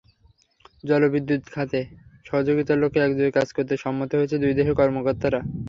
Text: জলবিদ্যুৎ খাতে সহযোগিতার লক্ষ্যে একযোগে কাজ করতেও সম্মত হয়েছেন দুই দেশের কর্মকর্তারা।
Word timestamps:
জলবিদ্যুৎ 0.83 1.43
খাতে 1.53 1.79
সহযোগিতার 2.25 2.81
লক্ষ্যে 2.81 3.03
একযোগে 3.03 3.31
কাজ 3.31 3.47
করতেও 3.55 3.81
সম্মত 3.85 4.09
হয়েছেন 4.13 4.39
দুই 4.43 4.53
দেশের 4.59 4.75
কর্মকর্তারা। 4.79 5.39